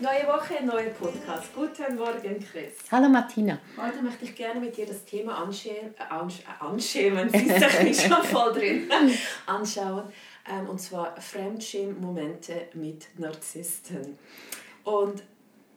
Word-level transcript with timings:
Neue 0.00 0.28
Woche, 0.28 0.64
neuer 0.64 0.90
Podcast. 0.90 1.52
Guten 1.52 1.96
Morgen, 1.96 2.38
Chris. 2.38 2.74
Hallo 2.92 3.08
Martina. 3.08 3.58
Heute 3.76 4.00
möchte 4.00 4.26
ich 4.26 4.36
gerne 4.36 4.60
mit 4.60 4.76
dir 4.76 4.86
das 4.86 5.04
Thema 5.04 5.42
anschämen, 5.42 5.92
äh, 5.98 6.04
äh, 6.04 6.64
anschämen, 6.64 7.28
ist 7.34 8.02
schon 8.02 8.22
voll 8.22 8.52
drin, 8.52 8.88
anschauen. 9.46 10.04
Ähm, 10.48 10.68
und 10.68 10.80
zwar 10.80 11.20
Fremdschirmmomente 11.20 12.68
mit 12.74 13.08
Narzissten. 13.18 14.16
Und 14.84 15.24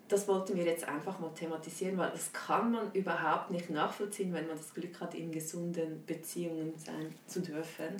das 0.07 0.27
wollten 0.27 0.55
wir 0.55 0.65
jetzt 0.65 0.87
einfach 0.87 1.17
mal 1.17 1.33
thematisieren, 1.33 1.97
weil 1.97 2.11
das 2.11 2.31
kann 2.31 2.73
man 2.73 2.91
überhaupt 2.91 3.49
nicht 3.49 3.71
nachvollziehen, 3.71 4.31
wenn 4.33 4.45
man 4.45 4.57
das 4.57 4.71
Glück 4.71 4.99
hat, 4.99 5.15
in 5.15 5.31
gesunden 5.31 6.05
Beziehungen 6.05 6.73
sein 6.77 7.15
zu 7.25 7.41
dürfen 7.41 7.97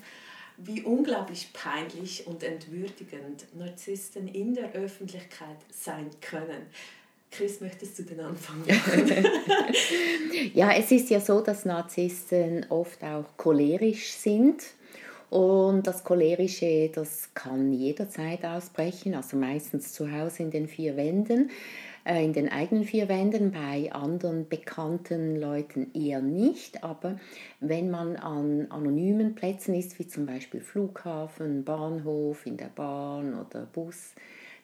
wie 0.58 0.82
unglaublich 0.82 1.52
peinlich 1.54 2.28
und 2.28 2.44
entwürdigend 2.44 3.46
Narzissten 3.58 4.28
in 4.28 4.54
der 4.54 4.74
Öffentlichkeit 4.74 5.58
sein 5.72 6.10
können. 6.22 6.68
Chris, 7.32 7.62
möchtest 7.62 7.98
du 7.98 8.04
den 8.04 8.20
Anfang 8.20 8.60
machen? 8.60 9.26
ja, 10.54 10.74
es 10.74 10.92
ist 10.92 11.10
ja 11.10 11.22
so, 11.22 11.40
dass 11.40 11.64
Narzissten 11.64 12.66
oft 12.70 13.02
auch 13.04 13.26
cholerisch 13.38 14.12
sind. 14.12 14.64
Und 15.30 15.88
das 15.88 16.04
Cholerische, 16.04 16.90
das 16.94 17.30
kann 17.34 17.72
jederzeit 17.72 18.44
ausbrechen, 18.44 19.16
also 19.16 19.38
meistens 19.38 19.94
zu 19.94 20.12
Hause 20.12 20.44
in 20.44 20.52
den 20.52 20.68
vier 20.68 20.98
Wänden. 20.98 21.50
Äh, 22.04 22.24
in 22.24 22.34
den 22.34 22.50
eigenen 22.50 22.84
vier 22.84 23.08
Wänden, 23.10 23.52
bei 23.52 23.92
anderen 23.92 24.48
bekannten 24.48 25.40
Leuten 25.40 25.92
eher 25.94 26.22
nicht. 26.22 26.84
Aber 26.84 27.20
wenn 27.60 27.92
man 27.92 28.16
an 28.16 28.68
anonymen 28.70 29.36
Plätzen 29.36 29.76
ist, 29.76 30.00
wie 30.00 30.08
zum 30.08 30.26
Beispiel 30.26 30.62
Flughafen, 30.62 31.64
Bahnhof, 31.64 32.46
in 32.46 32.58
der 32.58 32.72
Bahn 32.74 33.34
oder 33.40 33.68
Bus, 33.72 34.14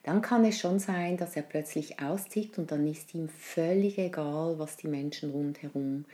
dann 0.02 0.22
kann 0.22 0.44
es 0.44 0.58
schon 0.58 0.78
sein, 0.78 1.16
dass 1.16 1.36
er 1.36 1.42
plötzlich 1.42 2.00
austickt 2.00 2.58
und 2.58 2.70
dann 2.72 2.86
ist 2.86 3.14
ihm 3.14 3.28
völlig 3.28 3.98
egal, 3.98 4.58
was 4.58 4.76
die 4.76 4.88
Menschen 4.88 5.30
rundherum 5.30 6.06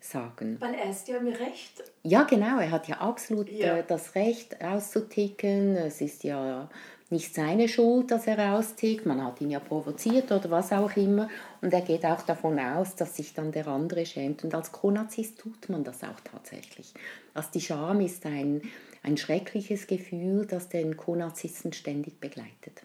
sagen. 0.00 0.56
Weil 0.58 0.74
er 0.74 0.90
ist 0.90 1.06
ja 1.06 1.18
im 1.18 1.28
Recht. 1.28 1.82
Ja, 2.02 2.24
genau, 2.24 2.58
er 2.58 2.70
hat 2.70 2.88
ja 2.88 2.96
absolut 2.96 3.50
ja. 3.50 3.78
Äh, 3.78 3.84
das 3.86 4.14
Recht 4.14 4.62
auszuticken. 4.62 5.76
Es 5.76 6.00
ist 6.00 6.24
ja 6.24 6.68
nicht 7.12 7.34
seine 7.34 7.68
Schuld, 7.68 8.10
dass 8.10 8.26
er 8.26 8.54
austickt, 8.54 9.06
man 9.06 9.22
hat 9.24 9.40
ihn 9.40 9.50
ja 9.50 9.60
provoziert 9.60 10.32
oder 10.32 10.50
was 10.50 10.72
auch 10.72 10.96
immer. 10.96 11.28
Und 11.60 11.72
er 11.72 11.82
geht 11.82 12.04
auch 12.04 12.22
davon 12.22 12.58
aus, 12.58 12.96
dass 12.96 13.16
sich 13.16 13.34
dann 13.34 13.52
der 13.52 13.68
andere 13.68 14.04
schämt. 14.04 14.42
Und 14.42 14.54
als 14.54 14.72
Konarzist 14.72 15.38
tut 15.38 15.68
man 15.68 15.84
das 15.84 16.02
auch 16.02 16.20
tatsächlich. 16.24 16.92
Also 17.34 17.50
die 17.54 17.60
Scham 17.60 18.00
ist 18.00 18.26
ein, 18.26 18.62
ein 19.02 19.16
schreckliches 19.16 19.86
Gefühl, 19.86 20.46
das 20.46 20.68
den 20.68 20.96
Konarzisten 20.96 21.72
ständig 21.72 22.18
begleitet. 22.18 22.82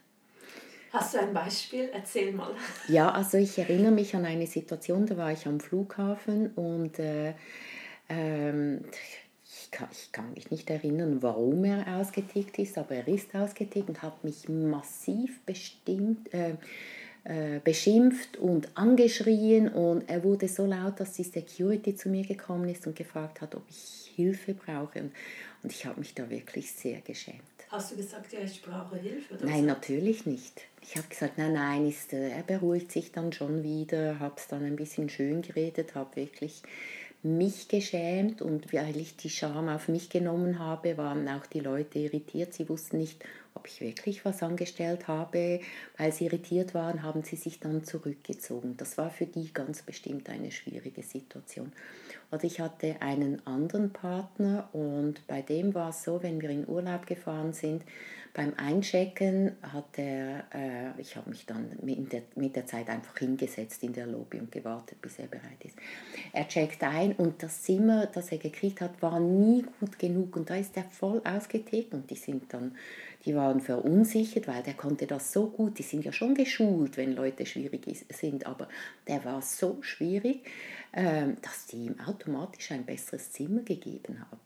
Hast 0.93 1.13
du 1.13 1.19
ein 1.19 1.33
Beispiel? 1.33 1.89
Erzähl 1.93 2.31
mal. 2.31 2.51
Ja, 2.87 3.11
also 3.11 3.37
ich 3.37 3.57
erinnere 3.57 3.91
mich 3.91 4.15
an 4.15 4.25
eine 4.25 4.47
Situation, 4.47 5.05
da 5.05 5.17
war 5.17 5.31
ich 5.31 5.45
am 5.45 5.59
Flughafen 5.59 6.51
und 6.55 6.99
äh, 6.99 7.33
ähm, 8.09 8.85
ich 9.67 9.71
kann, 9.71 9.89
ich 9.91 10.11
kann 10.11 10.33
mich 10.33 10.49
nicht 10.49 10.69
erinnern, 10.69 11.21
warum 11.21 11.65
er 11.65 11.99
ausgetickt 11.99 12.57
ist, 12.59 12.77
aber 12.77 12.95
er 12.95 13.07
ist 13.07 13.35
ausgetickt 13.35 13.89
und 13.89 14.01
hat 14.01 14.23
mich 14.23 14.47
massiv 14.47 15.41
bestimmt, 15.45 16.33
äh, 16.33 16.55
äh, 17.25 17.59
beschimpft 17.61 18.37
und 18.37 18.69
angeschrien 18.77 19.67
und 19.67 20.09
er 20.09 20.23
wurde 20.23 20.47
so 20.47 20.65
laut, 20.65 20.99
dass 21.01 21.13
die 21.13 21.23
Security 21.23 21.95
zu 21.95 22.07
mir 22.07 22.25
gekommen 22.25 22.69
ist 22.69 22.87
und 22.87 22.95
gefragt 22.95 23.41
hat, 23.41 23.55
ob 23.55 23.63
ich 23.69 24.13
Hilfe 24.15 24.53
brauche 24.53 24.99
und, 24.99 25.11
und 25.63 25.71
ich 25.71 25.85
habe 25.85 25.99
mich 25.99 26.13
da 26.13 26.29
wirklich 26.29 26.71
sehr 26.71 27.01
geschämt. 27.01 27.41
Hast 27.69 27.91
du 27.91 27.97
gesagt, 27.97 28.31
ja, 28.31 28.39
ich 28.39 28.61
brauche 28.61 28.95
Hilfe? 28.95 29.33
Oder 29.33 29.45
nein, 29.45 29.67
was? 29.67 29.75
natürlich 29.75 30.25
nicht. 30.25 30.61
Ich 30.81 30.95
habe 30.95 31.09
gesagt, 31.09 31.37
nein, 31.37 31.51
nein, 31.51 31.89
ist, 31.89 32.13
äh, 32.13 32.29
er 32.29 32.43
beruhigt 32.43 32.93
sich 32.93 33.11
dann 33.11 33.33
schon 33.33 33.61
wieder, 33.63 34.19
habe 34.19 34.35
es 34.37 34.47
dann 34.47 34.63
ein 34.63 34.77
bisschen 34.77 35.09
schön 35.09 35.41
geredet, 35.41 35.93
habe 35.93 36.15
wirklich 36.15 36.63
mich 37.23 37.67
geschämt 37.67 38.41
und 38.41 38.71
weil 38.73 38.97
ich 38.97 39.17
die 39.17 39.29
Scham 39.29 39.69
auf 39.69 39.87
mich 39.87 40.09
genommen 40.09 40.59
habe, 40.59 40.97
waren 40.97 41.27
auch 41.27 41.45
die 41.45 41.59
Leute 41.59 41.99
irritiert. 41.99 42.53
Sie 42.53 42.69
wussten 42.69 42.97
nicht, 42.97 43.23
ob 43.67 43.73
ich 43.73 43.81
wirklich 43.81 44.23
was 44.23 44.41
angestellt 44.43 45.07
habe. 45.07 45.59
Weil 45.97 46.11
sie 46.11 46.25
irritiert 46.25 46.73
waren, 46.73 47.03
haben 47.03 47.23
sie 47.23 47.35
sich 47.35 47.59
dann 47.59 47.83
zurückgezogen. 47.83 48.77
Das 48.77 48.97
war 48.97 49.09
für 49.09 49.25
die 49.25 49.53
ganz 49.53 49.81
bestimmt 49.81 50.29
eine 50.29 50.51
schwierige 50.51 51.03
Situation. 51.03 51.73
Oder 52.31 52.45
ich 52.45 52.59
hatte 52.59 53.01
einen 53.01 53.45
anderen 53.45 53.91
Partner 53.91 54.69
und 54.73 55.25
bei 55.27 55.41
dem 55.41 55.73
war 55.73 55.89
es 55.89 56.03
so, 56.03 56.21
wenn 56.23 56.41
wir 56.41 56.49
in 56.49 56.67
Urlaub 56.67 57.05
gefahren 57.05 57.53
sind, 57.53 57.83
beim 58.37 58.53
Einchecken 58.55 59.53
hat 59.63 59.97
er, 59.97 60.43
äh, 60.53 61.01
ich 61.01 61.15
habe 61.15 61.27
mich 61.31 61.47
dann 61.47 61.71
mit 61.81 62.13
der, 62.13 62.21
mit 62.35 62.55
der 62.55 62.67
Zeit 62.67 62.87
einfach 62.87 63.17
hingesetzt 63.17 63.81
in 63.81 63.93
der 63.93 64.05
Lobby 64.05 64.39
und 64.39 64.51
gewartet, 64.51 65.01
bis 65.01 65.17
er 65.17 65.25
bereit 65.25 65.63
ist. 65.63 65.75
Er 66.33 66.47
checkt 66.47 66.83
ein 66.83 67.13
und 67.13 67.41
das 67.41 67.63
Zimmer, 67.63 68.05
das 68.05 68.31
er 68.31 68.37
gekriegt 68.37 68.79
hat, 68.79 69.01
war 69.01 69.19
nie 69.19 69.65
gut 69.79 69.97
genug 69.97 70.35
und 70.35 70.51
da 70.51 70.55
ist 70.55 70.77
er 70.77 70.83
voll 70.83 71.19
ausgetickt 71.25 71.95
und 71.95 72.11
die 72.11 72.15
sind 72.15 72.53
dann, 72.53 72.75
die 73.25 73.35
waren 73.35 73.59
verunsichert, 73.59 74.47
weil 74.47 74.63
der 74.63 74.73
konnte 74.73 75.07
das 75.07 75.33
so 75.33 75.47
gut, 75.47 75.79
die 75.79 75.83
sind 75.83 76.05
ja 76.05 76.11
schon 76.11 76.35
geschult, 76.35 76.97
wenn 76.97 77.15
Leute 77.15 77.45
schwierig 77.45 78.05
sind, 78.09 78.45
aber 78.45 78.67
der 79.07 79.23
war 79.25 79.41
so 79.41 79.77
schwierig, 79.81 80.45
äh, 80.91 81.27
dass 81.41 81.65
die 81.67 81.85
ihm 81.85 81.99
automatisch 81.99 82.71
ein 82.71 82.85
besseres 82.85 83.31
Zimmer 83.31 83.61
gegeben 83.61 84.19
haben. 84.19 84.39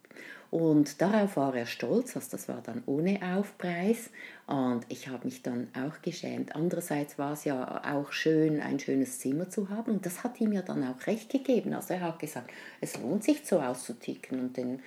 Und 0.52 1.00
darauf 1.00 1.38
war 1.38 1.54
er 1.56 1.64
stolz, 1.64 2.14
also 2.14 2.32
das 2.32 2.46
war 2.46 2.60
dann 2.60 2.82
ohne 2.84 3.20
Aufpreis. 3.22 4.10
Und 4.46 4.84
ich 4.90 5.08
habe 5.08 5.24
mich 5.24 5.42
dann 5.42 5.68
auch 5.72 6.02
geschämt. 6.02 6.54
Andererseits 6.54 7.18
war 7.18 7.32
es 7.32 7.44
ja 7.44 7.82
auch 7.90 8.12
schön, 8.12 8.60
ein 8.60 8.78
schönes 8.78 9.18
Zimmer 9.18 9.48
zu 9.48 9.70
haben. 9.70 9.92
Und 9.92 10.04
das 10.04 10.22
hat 10.22 10.38
ihm 10.42 10.52
ja 10.52 10.60
dann 10.60 10.84
auch 10.84 11.06
recht 11.06 11.30
gegeben. 11.30 11.72
Also 11.72 11.94
er 11.94 12.02
hat 12.02 12.18
gesagt, 12.18 12.50
es 12.82 12.98
lohnt 12.98 13.24
sich 13.24 13.46
so 13.46 13.60
auszuticken 13.60 14.40
und 14.40 14.56
den 14.58 14.80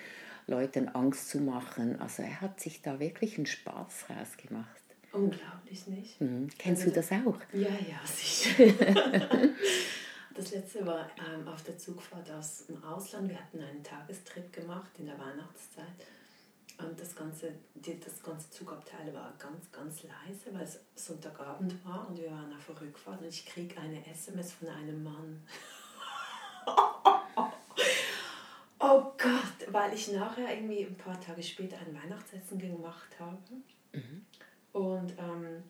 Leuten 0.47 0.89
Angst 0.89 1.29
zu 1.29 1.39
machen. 1.39 1.99
Also 1.99 2.23
er 2.23 2.41
hat 2.41 2.59
sich 2.59 2.81
da 2.81 2.99
wirklich 2.99 3.37
einen 3.37 3.45
Spaß 3.45 4.05
rausgemacht. 4.09 4.81
Unglaublich, 5.11 5.87
nicht? 5.87 6.19
Mhm. 6.19 6.49
Kennst 6.57 6.83
also, 6.83 6.93
du 6.93 6.95
das 6.95 7.11
auch? 7.11 7.39
Ja, 7.53 7.69
ja, 7.69 8.05
sicher. 8.05 8.73
Das 10.35 10.51
letzte 10.51 10.85
war 10.85 11.09
ähm, 11.17 11.47
auf 11.47 11.63
der 11.63 11.77
Zugfahrt 11.77 12.29
aus 12.29 12.65
dem 12.65 12.83
Ausland. 12.83 13.29
Wir 13.29 13.39
hatten 13.39 13.61
einen 13.61 13.81
Tagestrip 13.81 14.51
gemacht 14.51 14.91
in 14.99 15.05
der 15.05 15.17
Weihnachtszeit. 15.17 15.85
Und 16.77 16.99
das 16.99 17.15
ganze, 17.15 17.53
die, 17.73 17.97
das 17.97 18.21
ganze 18.21 18.49
Zugabteil 18.49 19.13
war 19.13 19.33
ganz, 19.39 19.71
ganz 19.71 20.03
leise, 20.03 20.53
weil 20.53 20.63
es 20.63 20.81
Sonntagabend 20.93 21.73
war 21.85 22.09
und 22.09 22.17
wir 22.17 22.29
waren 22.29 22.53
auf 22.53 22.65
der 22.67 22.81
Rückfahrt 22.81 23.21
und 23.21 23.29
ich 23.29 23.45
kriege 23.45 23.79
eine 23.79 24.05
SMS 24.05 24.51
von 24.51 24.67
einem 24.67 25.01
Mann. 25.01 25.41
oh 28.79 29.13
Weil 29.71 29.93
ich 29.93 30.11
nachher 30.11 30.53
irgendwie 30.53 30.83
ein 30.83 30.95
paar 30.95 31.19
Tage 31.19 31.41
später 31.41 31.77
ein 31.77 31.95
Weihnachtsessen 31.95 32.59
gemacht 32.59 33.19
habe. 33.19 33.37
Mhm. 33.93 34.25
Und 34.73 35.13
ähm, 35.17 35.63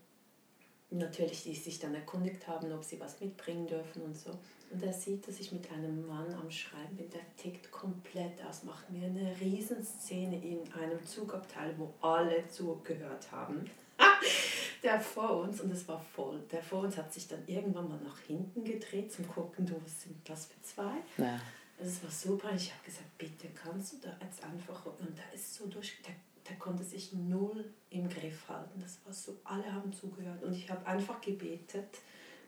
natürlich 0.90 1.44
die 1.44 1.56
sich 1.56 1.80
dann 1.80 1.96
erkundigt 1.96 2.48
haben, 2.48 2.72
ob 2.72 2.84
sie 2.84 3.00
was 3.00 3.20
mitbringen 3.20 3.68
dürfen 3.68 4.02
und 4.04 4.16
so. 4.18 4.32
Und 4.72 4.84
er 4.84 4.94
sieht, 4.94 5.28
dass 5.28 5.40
ich 5.40 5.52
mit 5.52 5.72
einem 5.72 6.06
Mann 6.08 6.34
am 6.34 6.50
Schreiben 6.50 6.96
bin, 6.96 7.10
der 7.10 7.22
tickt 7.38 7.72
komplett 7.72 8.44
aus, 8.46 8.64
macht 8.64 8.90
mir 8.90 9.06
eine 9.06 9.36
Riesenszene 9.40 10.44
in 10.44 10.60
einem 10.74 11.06
Zugabteil, 11.06 11.76
wo 11.78 11.94
alle 12.02 12.48
zugehört 12.48 13.32
haben. 13.32 13.70
der 14.84 15.00
vor 15.00 15.42
uns, 15.42 15.62
und 15.62 15.72
es 15.72 15.88
war 15.88 16.00
voll, 16.00 16.42
der 16.52 16.62
vor 16.62 16.82
uns 16.82 16.98
hat 16.98 17.14
sich 17.14 17.28
dann 17.28 17.44
irgendwann 17.48 17.90
mal 17.90 18.00
nach 18.02 18.20
hinten 18.20 18.64
gedreht 18.64 19.12
zum 19.12 19.28
Gucken, 19.28 19.66
du, 19.66 19.74
was 19.84 20.04
sind 20.04 20.18
das 20.28 20.48
für 20.48 20.62
zwei? 20.62 20.94
Ja. 21.18 21.40
Das 21.78 22.04
war 22.04 22.12
super. 22.12 22.54
Ich 22.56 22.72
habe 22.72 22.84
gesagt, 22.84 23.18
bitte 23.18 23.50
kannst 23.50 23.94
du 23.94 23.98
da 23.98 24.18
jetzt 24.24 24.44
einfach, 24.44 24.86
und 24.86 25.18
da 25.18 25.24
ist 25.34 25.54
so 25.54 25.68
durch, 25.68 26.02
der 26.08 26.16
der 26.48 26.58
konnte 26.58 26.84
sich 26.84 27.14
null 27.14 27.74
im 27.90 28.08
Griff 28.10 28.48
halten. 28.48 28.80
Das 28.80 29.00
war 29.06 29.14
so, 29.14 29.40
alle 29.44 29.72
haben 29.72 29.92
zugehört. 29.92 30.44
Und 30.44 30.54
ich 30.54 30.70
habe 30.70 30.86
einfach 30.86 31.20
gebetet, 31.22 32.00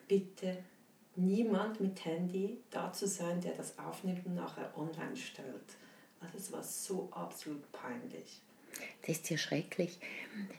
bitte 0.07 0.63
niemand 1.15 1.79
mit 1.81 2.05
Handy 2.05 2.61
da 2.69 2.91
zu 2.93 3.07
sein, 3.07 3.41
der 3.41 3.55
das 3.55 3.77
aufnimmt 3.79 4.25
und 4.25 4.35
nachher 4.35 4.77
online 4.77 5.15
stellt. 5.15 5.75
Also 6.19 6.37
es 6.37 6.51
war 6.51 6.63
so 6.63 7.09
absolut 7.11 7.71
peinlich. 7.71 8.41
Das 9.05 9.17
ist 9.17 9.29
ja 9.29 9.37
schrecklich. 9.37 9.99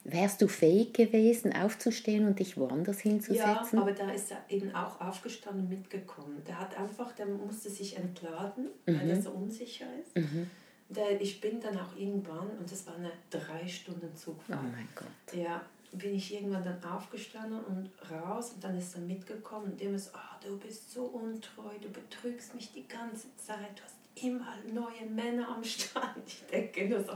Wärst 0.05 0.41
du 0.41 0.49
fähig 0.49 0.95
gewesen, 0.95 1.53
aufzustehen 1.53 2.27
und 2.27 2.39
dich 2.39 2.57
woanders 2.57 3.01
hinzusetzen? 3.01 3.79
Ja, 3.79 3.83
aber 3.83 3.93
da 3.93 4.11
ist 4.11 4.31
er 4.31 4.39
eben 4.49 4.75
auch 4.75 5.01
aufgestanden 5.01 5.65
und 5.65 5.69
mitgekommen. 5.69 6.43
Der 6.47 6.59
hat 6.59 6.77
einfach, 6.79 7.13
der 7.13 7.27
musste 7.27 7.69
sich 7.71 7.97
entladen, 7.97 8.69
mhm. 8.87 9.01
weil 9.01 9.11
er 9.11 9.23
so 9.23 9.31
unsicher 9.31 9.87
ist. 10.01 10.17
Mhm. 10.17 10.51
Der, 10.89 11.21
ich 11.21 11.41
bin 11.41 11.61
dann 11.61 11.79
auch 11.79 11.95
irgendwann, 11.97 12.49
und 12.59 12.71
das 12.71 12.87
war 12.87 12.95
eine 12.95 13.13
drei 13.29 13.69
Stunden 13.69 14.15
Zugfahrt. 14.17 14.61
Oh 14.63 14.71
mein 14.73 14.89
Gott. 14.95 15.39
Ja, 15.39 15.63
bin 15.93 16.15
ich 16.15 16.35
irgendwann 16.35 16.65
dann 16.65 16.83
aufgestanden 16.85 17.65
und 17.65 17.91
raus 18.11 18.53
und 18.53 18.65
dann 18.65 18.77
ist 18.77 18.95
er 18.95 19.01
mitgekommen 19.03 19.73
und 19.73 19.81
dem 19.81 19.95
ist, 19.95 20.13
oh, 20.15 20.47
du 20.47 20.59
bist 20.59 20.93
so 20.93 21.05
untreu, 21.05 21.71
du 21.81 21.89
betrügst 21.91 22.55
mich 22.55 22.73
die 22.73 22.87
ganze 22.87 23.35
Zeit, 23.37 23.77
du 23.77 23.83
hast 23.83 23.98
immer 24.23 24.55
neue 24.73 25.09
Männer 25.09 25.49
am 25.49 25.65
Strand. 25.65 26.27
Ich 26.27 26.45
denke 26.47 26.89
nur 26.89 27.05
so, 27.05 27.13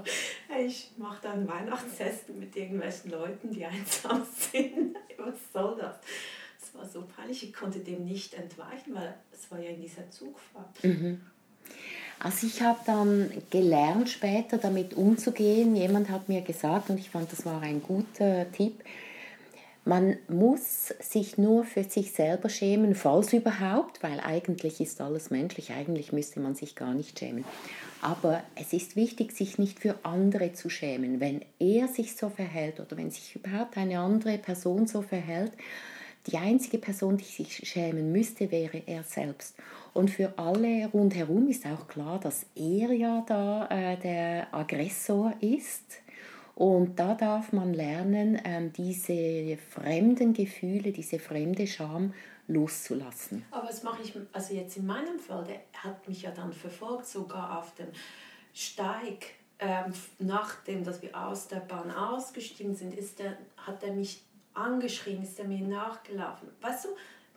ich 0.59 0.93
mache 0.97 1.21
da 1.23 1.33
ein 1.33 1.47
Weihnachtsessen 1.49 2.39
mit 2.39 2.55
irgendwelchen 2.57 3.11
Leuten, 3.11 3.51
die 3.51 3.65
einsam 3.65 4.27
sind. 4.35 4.97
Was 5.19 5.35
soll 5.53 5.77
das? 5.79 5.97
Es 6.61 6.75
war 6.75 6.87
so 6.87 7.03
peinlich, 7.03 7.45
ich 7.45 7.53
konnte 7.53 7.81
dem 7.81 8.05
nicht 8.05 8.35
entweichen, 8.35 8.95
weil 8.95 9.15
es 9.33 9.51
war 9.51 9.59
ja 9.61 9.71
in 9.71 9.81
dieser 9.81 10.09
Zugfahrt. 10.11 10.83
Mhm. 10.83 11.21
Also 12.19 12.47
ich 12.47 12.63
habe 12.63 12.79
dann 12.87 13.31
gelernt 13.51 14.09
später 14.09 14.57
damit 14.57 14.95
umzugehen. 14.95 15.75
Jemand 15.75 16.09
hat 16.09 16.29
mir 16.29 16.41
gesagt, 16.43 16.89
und 16.89 16.99
ich 16.99 17.11
fand, 17.11 17.33
das 17.33 17.45
war 17.45 17.61
ein 17.63 17.83
guter 17.83 18.51
Tipp, 18.53 18.85
man 19.85 20.17
muss 20.29 20.95
sich 21.01 21.39
nur 21.39 21.65
für 21.65 21.85
sich 21.85 22.13
selber 22.13 22.49
schämen, 22.49 22.95
falls 22.95 23.33
überhaupt, 23.33 24.03
weil 24.03 24.21
eigentlich 24.21 24.81
ist 24.81 25.01
alles 25.01 25.31
menschlich, 25.31 25.73
eigentlich 25.73 26.13
müsste 26.13 26.41
man 26.41 26.55
sich 26.55 26.77
gar 26.77 26.95
nicht 26.95 27.19
schämen. 27.19 27.45
Aber 28.01 28.43
es 28.55 28.73
ist 28.73 28.97
wichtig, 28.97 29.33
sich 29.33 29.59
nicht 29.59 29.81
für 29.81 29.97
andere 30.05 30.53
zu 30.53 30.69
schämen. 30.69 31.21
Wenn 31.21 31.43
er 31.59 31.89
sich 31.89 32.17
so 32.17 32.29
verhält 32.29 32.81
oder 32.81 32.97
wenn 32.97 33.11
sich 33.11 33.37
überhaupt 33.37 33.77
eine 33.77 33.99
andere 33.99 34.39
Person 34.39 34.87
so 34.87 35.03
verhält, 35.03 35.53
die 36.29 36.39
einzige 36.39 36.79
Person, 36.79 37.17
die 37.17 37.25
sich 37.25 37.69
schämen 37.69 38.13
müsste, 38.13 38.51
wäre 38.53 38.83
er 38.87 39.03
selbst. 39.03 39.57
Und 39.93 40.11
für 40.11 40.39
alle 40.39 40.89
rundherum 40.93 41.49
ist 41.49 41.67
auch 41.67 41.89
klar, 41.89 42.21
dass 42.21 42.47
er 42.55 42.93
ja 42.93 43.25
da 43.27 43.67
äh, 43.69 43.97
der 43.99 44.55
Aggressor 44.55 45.35
ist 45.41 46.03
und 46.55 46.99
da 46.99 47.15
darf 47.15 47.53
man 47.53 47.73
lernen, 47.73 48.41
ähm, 48.45 48.73
diese 48.73 49.57
fremden 49.57 50.33
Gefühle, 50.35 50.93
diese 50.93 51.19
fremde 51.19 51.67
Scham 51.67 52.13
loszulassen. 52.49 53.45
Aber 53.51 53.69
das 53.69 53.83
mache 53.83 54.03
ich, 54.03 54.15
also 54.33 54.55
jetzt 54.55 54.77
in 54.77 54.87
meinem 54.87 55.19
Fall, 55.19 55.45
der 55.45 55.61
hat 55.81 56.07
mich 56.09 56.23
ja 56.23 56.31
dann 56.31 56.53
verfolgt, 56.53 57.07
sogar 57.07 57.59
auf 57.59 57.75
dem 57.75 57.89
Steig, 58.53 59.27
ähm, 59.59 59.93
nachdem 60.19 60.85
dass 60.85 61.01
wir 61.03 61.17
aus 61.17 61.49
der 61.49 61.61
Bahn 61.61 61.91
ausgestiegen 61.91 62.75
sind, 62.75 62.95
ist 62.95 63.19
der, 63.19 63.37
hat 63.57 63.83
er 63.83 63.93
mich 63.93 64.23
angeschrien, 64.55 65.23
ist 65.23 65.39
er 65.39 65.47
mir 65.47 65.67
nachgelaufen. 65.67 66.49
Weißt 66.61 66.85
du, 66.85 66.89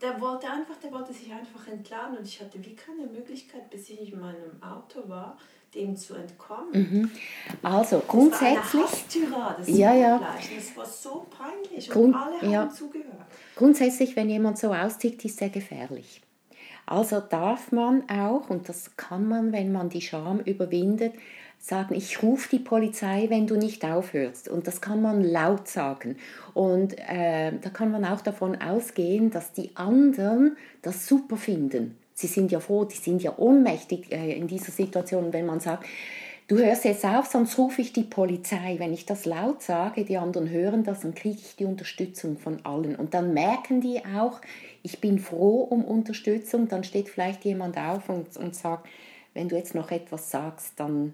der 0.01 0.19
wollte 0.19 0.49
einfach, 0.49 0.75
der 0.77 0.91
wollte 0.91 1.13
sich 1.13 1.31
einfach 1.31 1.67
entladen 1.67 2.17
und 2.17 2.27
ich 2.27 2.41
hatte 2.41 2.63
wie 2.65 2.75
keine 2.75 3.05
Möglichkeit, 3.05 3.69
bis 3.69 3.89
ich 3.89 4.11
in 4.11 4.19
meinem 4.19 4.61
Auto 4.61 5.07
war, 5.07 5.37
dem 5.75 5.95
zu 5.95 6.15
entkommen. 6.15 6.71
Mhm. 6.73 7.11
Also 7.61 8.01
grundsätzlich. 8.07 8.83
Das 9.57 9.67
ja, 9.67 9.93
ja. 9.93 10.19
Das 10.55 10.77
war 10.77 10.85
so 10.85 11.25
peinlich 11.29 11.89
Grund, 11.89 12.15
und 12.15 12.15
alle 12.15 12.41
haben 12.41 12.51
ja. 12.51 12.69
zugehört. 12.69 13.25
Grundsätzlich, 13.55 14.15
wenn 14.15 14.29
jemand 14.29 14.57
so 14.57 14.73
austickt, 14.73 15.23
ist 15.25 15.41
er 15.41 15.49
gefährlich. 15.49 16.21
Also 16.85 17.19
darf 17.19 17.71
man 17.71 18.09
auch, 18.09 18.49
und 18.49 18.69
das 18.69 18.95
kann 18.95 19.27
man, 19.27 19.51
wenn 19.51 19.71
man 19.71 19.89
die 19.89 20.01
Scham 20.01 20.39
überwindet, 20.39 21.13
sagen, 21.57 21.95
ich 21.95 22.21
rufe 22.21 22.49
die 22.49 22.59
Polizei, 22.59 23.25
wenn 23.29 23.47
du 23.47 23.55
nicht 23.55 23.83
aufhörst. 23.85 24.49
Und 24.49 24.67
das 24.67 24.81
kann 24.81 25.01
man 25.01 25.23
laut 25.23 25.67
sagen. 25.67 26.17
Und 26.53 26.97
äh, 26.99 27.53
da 27.59 27.69
kann 27.69 27.91
man 27.91 28.05
auch 28.05 28.21
davon 28.21 28.61
ausgehen, 28.61 29.31
dass 29.31 29.51
die 29.51 29.75
anderen 29.75 30.57
das 30.83 31.07
super 31.07 31.37
finden 31.37 31.97
sie 32.15 32.27
sind 32.27 32.51
ja 32.51 32.59
froh, 32.59 32.85
die 32.85 32.95
sind 32.95 33.21
ja 33.21 33.37
ohnmächtig 33.37 34.11
äh, 34.11 34.35
in 34.35 34.47
dieser 34.47 34.71
Situation, 34.71 35.33
wenn 35.33 35.45
man 35.45 35.59
sagt, 35.59 35.85
du 36.47 36.57
hörst 36.57 36.85
jetzt 36.85 37.05
auf, 37.05 37.27
sonst 37.27 37.57
rufe 37.57 37.81
ich 37.81 37.93
die 37.93 38.03
Polizei. 38.03 38.77
Wenn 38.79 38.93
ich 38.93 39.05
das 39.05 39.25
laut 39.25 39.61
sage, 39.61 40.05
die 40.05 40.17
anderen 40.17 40.49
hören 40.49 40.83
das, 40.83 41.01
dann 41.01 41.13
kriege 41.13 41.39
ich 41.39 41.57
die 41.57 41.65
Unterstützung 41.65 42.37
von 42.37 42.65
allen. 42.65 42.95
Und 42.95 43.13
dann 43.13 43.33
merken 43.33 43.81
die 43.81 44.01
auch, 44.17 44.41
ich 44.81 45.01
bin 45.01 45.19
froh 45.19 45.61
um 45.61 45.83
Unterstützung. 45.83 46.69
Dann 46.69 46.83
steht 46.83 47.09
vielleicht 47.09 47.43
jemand 47.43 47.77
auf 47.77 48.09
und, 48.09 48.35
und 48.37 48.55
sagt, 48.55 48.87
wenn 49.33 49.49
du 49.49 49.57
jetzt 49.57 49.75
noch 49.75 49.91
etwas 49.91 50.31
sagst, 50.31 50.73
dann 50.77 51.13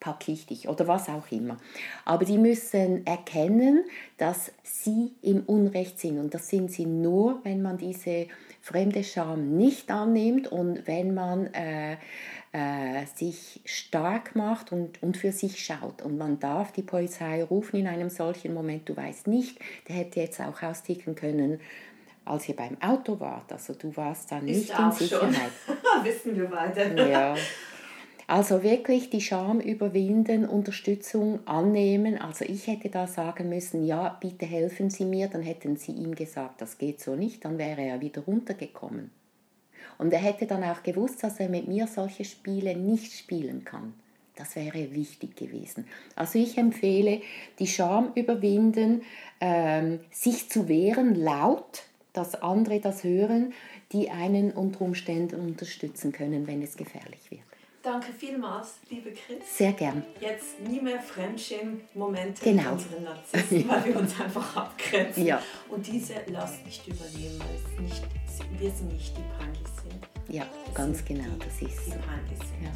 packe 0.00 0.32
ich 0.32 0.46
dich 0.46 0.68
oder 0.68 0.88
was 0.88 1.08
auch 1.08 1.30
immer. 1.30 1.58
Aber 2.04 2.24
die 2.24 2.38
müssen 2.38 3.06
erkennen, 3.06 3.84
dass 4.16 4.50
sie 4.62 5.12
im 5.22 5.42
Unrecht 5.44 6.00
sind. 6.00 6.18
Und 6.18 6.34
das 6.34 6.48
sind 6.48 6.72
sie 6.72 6.86
nur, 6.86 7.40
wenn 7.44 7.62
man 7.62 7.78
diese 7.78 8.26
fremde 8.62 9.04
Scham 9.04 9.56
nicht 9.56 9.90
annimmt 9.90 10.48
und 10.48 10.86
wenn 10.86 11.14
man 11.14 11.52
äh, 11.54 11.96
äh, 12.52 13.06
sich 13.14 13.60
stark 13.64 14.34
macht 14.34 14.72
und, 14.72 15.02
und 15.02 15.16
für 15.16 15.32
sich 15.32 15.64
schaut. 15.64 16.02
Und 16.02 16.18
man 16.18 16.40
darf 16.40 16.72
die 16.72 16.82
Polizei 16.82 17.44
rufen 17.44 17.76
in 17.76 17.86
einem 17.86 18.10
solchen 18.10 18.54
Moment. 18.54 18.88
Du 18.88 18.96
weißt 18.96 19.26
nicht, 19.26 19.58
der 19.88 19.96
hätte 19.96 20.20
jetzt 20.20 20.40
auch 20.40 20.62
austicken 20.62 21.14
können, 21.14 21.60
als 22.24 22.48
ihr 22.48 22.56
beim 22.56 22.80
Auto 22.80 23.20
wart. 23.20 23.52
Also 23.52 23.74
du 23.74 23.96
warst 23.96 24.32
dann 24.32 24.46
nicht 24.46 24.70
in 24.76 24.92
Sicherheit. 24.92 25.52
Wissen 26.02 26.36
wir 26.36 26.50
weiter. 26.50 27.08
Ja. 27.08 27.36
Also 28.30 28.62
wirklich 28.62 29.10
die 29.10 29.22
Scham 29.22 29.58
überwinden, 29.58 30.46
Unterstützung 30.46 31.44
annehmen. 31.48 32.16
Also 32.16 32.44
ich 32.44 32.68
hätte 32.68 32.88
da 32.88 33.08
sagen 33.08 33.48
müssen, 33.48 33.84
ja, 33.84 34.16
bitte 34.20 34.46
helfen 34.46 34.88
Sie 34.88 35.04
mir. 35.04 35.26
Dann 35.26 35.42
hätten 35.42 35.76
Sie 35.76 35.90
ihm 35.90 36.14
gesagt, 36.14 36.60
das 36.60 36.78
geht 36.78 37.00
so 37.00 37.16
nicht. 37.16 37.44
Dann 37.44 37.58
wäre 37.58 37.82
er 37.82 38.00
wieder 38.00 38.22
runtergekommen. 38.22 39.10
Und 39.98 40.12
er 40.12 40.20
hätte 40.20 40.46
dann 40.46 40.62
auch 40.62 40.84
gewusst, 40.84 41.24
dass 41.24 41.40
er 41.40 41.48
mit 41.48 41.66
mir 41.66 41.88
solche 41.88 42.24
Spiele 42.24 42.76
nicht 42.76 43.18
spielen 43.18 43.64
kann. 43.64 43.94
Das 44.36 44.54
wäre 44.54 44.94
wichtig 44.94 45.34
gewesen. 45.34 45.88
Also 46.14 46.38
ich 46.38 46.56
empfehle, 46.56 47.22
die 47.58 47.66
Scham 47.66 48.12
überwinden, 48.14 49.02
ähm, 49.40 49.98
sich 50.12 50.48
zu 50.48 50.68
wehren 50.68 51.16
laut, 51.16 51.82
dass 52.12 52.40
andere 52.40 52.78
das 52.78 53.02
hören, 53.02 53.54
die 53.90 54.08
einen 54.08 54.52
unter 54.52 54.82
Umständen 54.82 55.40
unterstützen 55.40 56.12
können, 56.12 56.46
wenn 56.46 56.62
es 56.62 56.76
gefährlich 56.76 57.28
wird. 57.32 57.42
Danke 57.82 58.12
vielmals, 58.12 58.74
liebe 58.90 59.10
Chris. 59.10 59.56
Sehr 59.56 59.72
gern. 59.72 60.04
Jetzt 60.20 60.60
nie 60.60 60.80
mehr 60.80 61.00
Fremdschämen-Momente 61.00 62.44
genau. 62.44 62.62
in 62.62 62.68
unseren 62.72 63.04
Narzissten, 63.04 63.68
weil 63.68 63.84
wir 63.86 63.96
uns 63.96 64.20
einfach 64.20 64.54
abgrenzen. 64.54 65.24
Ja. 65.24 65.42
Und 65.68 65.86
diese 65.86 66.14
lass 66.26 66.62
nicht 66.62 66.86
übernehmen, 66.86 67.38
weil 67.38 67.56
es 67.56 67.80
nicht, 67.80 68.02
wir 68.58 68.70
sind 68.70 68.92
nicht 68.92 69.16
die 69.16 69.22
Punkys 69.22 69.82
sind. 69.82 70.08
Ja, 70.28 70.44
das 70.66 70.74
ganz 70.74 71.04
genau, 71.06 71.24
das 71.38 71.62
ist 71.62 71.86
so. 71.86 71.92
Die 71.92 71.96
Punkys 71.96 72.48
sind. 72.50 72.64
Ja. 72.64 72.70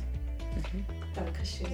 Mhm. 0.72 0.84
Dankeschön. 1.14 1.66